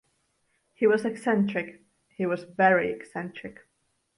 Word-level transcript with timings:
He 0.73 0.87
was 0.87 1.05
eccentric— 1.05 1.83
he 2.17 2.25
was 2.25 2.45
very 2.45 2.91
eccentric. 2.91 3.67